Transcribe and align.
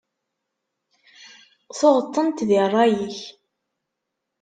Tuɣeḍ-tent 1.77 2.45
di 2.47 2.59
rray-ik. 2.71 3.19